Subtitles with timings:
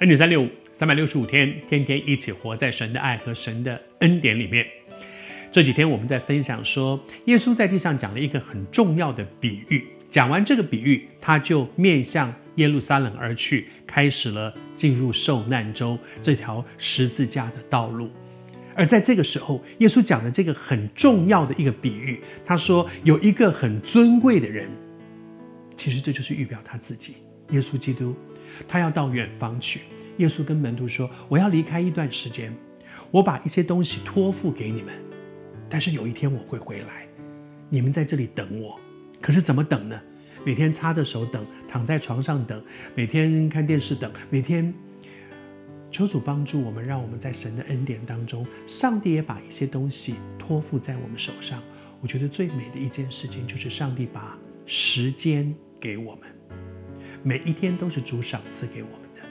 [0.00, 4.66] 恩典三六五，三百六十五天，天天一起活在神的爱和神的恩典里面。
[5.50, 9.86] 这几天我们在分享说，耶稣在地上讲了一个很重要的比喻。
[10.10, 18.10] 讲完这个比喻，他就面向耶路撒冷而去，开始了进入受难周这条十字架的道路。
[18.74, 24.68] 而在这个时候，耶稣讲的这个很重要的一个比喻，他说有一个很尊贵的人，
[25.74, 27.14] 其实这就是预表他自己，
[27.52, 28.14] 耶稣基督，
[28.68, 29.80] 他要到远方去。
[30.18, 32.52] 耶稣跟门徒说：“我要离开一段时间，
[33.10, 34.94] 我把一些东西托付给你们，
[35.68, 37.06] 但是有一天我会回来，
[37.68, 38.80] 你们在这里等我。”
[39.20, 40.00] 可是怎么等呢？
[40.44, 42.62] 每天擦着手等，躺在床上等，
[42.94, 44.72] 每天看电视等，每天
[45.90, 51.60] 求主帮助我们，让我们在神的恩典当中，上帝也把一些东西托付在我们手上。
[52.00, 56.28] 我觉得最美的一件事情就是上帝把时间给我们，
[57.26, 59.28] 每一天都是主赏赐给我们的。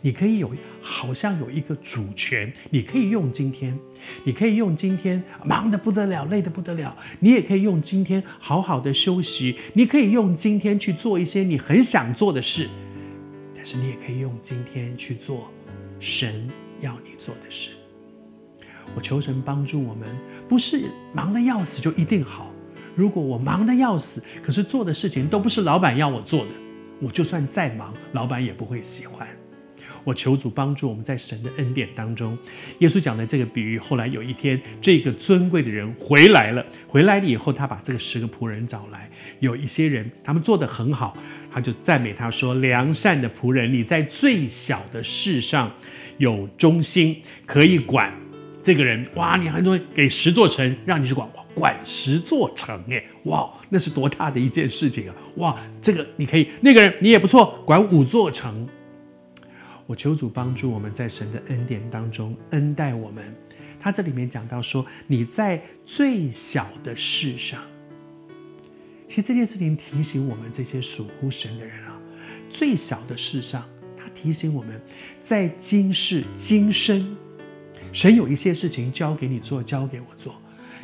[0.00, 3.78] 你可以有，好像有一个主权，你可以用今天，
[4.24, 12.68] 你可以用今天忙得不得了，累得不得了，你也可以用今天好好的休息，你可以用今天去做一些你很想做的事，
[13.54, 15.48] 但是你也可以用今天去做
[16.00, 16.50] 神
[16.80, 17.70] 要你做的事。
[18.96, 20.08] 我求神帮助我们，
[20.48, 22.52] 不是忙得要死就一定好。
[22.96, 26.50] 如果我忙得要死，可是做的事情都不是老板要我做的，
[27.00, 29.26] 我就算再忙，老板也不会喜欢。
[30.04, 32.36] 我求主帮助我们在神的恩典当中。
[32.78, 36.64] 耶稣讲的这个比喻，后来有一天，这个尊贵的人回来了。
[36.86, 39.10] 回来了以后，他把这个十个仆人找来，
[39.40, 41.16] 有一些人他们做得很好，
[41.52, 45.70] 他就赞美他说：“良善的仆人，你在最小的事上
[46.16, 48.12] 有忠心，可以管
[48.62, 49.06] 这个人。
[49.14, 55.14] 哇，你很多给十座城，让你去管，管十座城，哎，哇，那是多大的一件事情啊！
[55.36, 58.68] 哇，这个你可以，那个人你也不错，管五座城。”
[59.86, 63.34] 我求主帮助我们在神的恩典当中恩待我们。
[63.80, 67.62] 他这里面讲到说，你在最小的事上，
[69.08, 71.98] 其实这件事情提醒我们这些属乎神的人啊，
[72.50, 73.64] 最小的事上，
[73.96, 74.80] 他提醒我们
[75.20, 77.16] 在今世今生，
[77.92, 80.34] 神有一些事情交给你做，交给我做。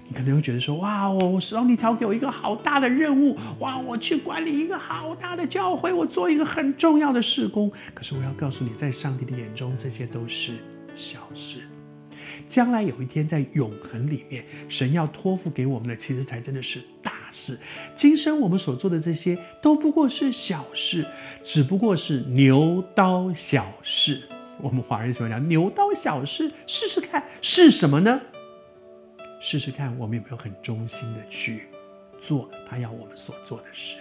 [0.06, 10.53] 你可能会觉得说：“哇，我上帝挑给我一个好大的任务，哇，我去管理一个好大的教会，我做一个很重要的事工。”可是我要告诉你，在上帝的眼中，这些都是
[10.94, 11.62] 小事。
[12.47, 17.59] 将来有一天，在永恒里面，神要托付给我们的，其实才真的是大事。
[17.94, 21.06] 今生我们所做的这些，都不过是小事，
[21.43, 24.22] 只不过是牛刀小事。
[24.61, 28.21] 我们华人喜欢讲牛刀小事，试试看是什么呢？
[29.47, 31.65] 试试看，我们有没有很忠心的去
[32.19, 33.99] 做他要我们所做的事。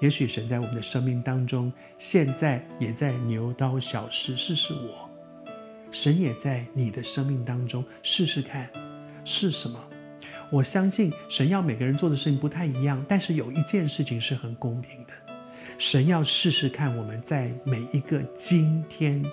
[0.00, 5.10] 也许神在我们的生命当中，现在也在牛刀小试试试我。
[5.90, 8.70] 神也在你的生命当中试试看
[9.24, 9.84] 是什么。
[10.48, 15.12] 我相信神要每个人做的事情不太一样，但是有一件事情是很公平的。
[15.76, 19.24] 神要试试看我们在每一个今天，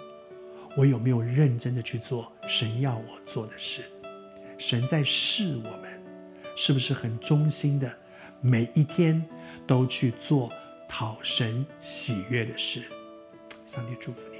[0.76, 3.84] 我有没有认真的去做神要我做的事。
[4.58, 6.04] 神在试我们，
[6.56, 7.92] 是不是很忠心的，
[8.42, 9.24] 每一天
[9.68, 10.52] 都去做
[10.88, 12.84] 讨神喜悦的事？
[13.66, 14.37] 上帝祝福你。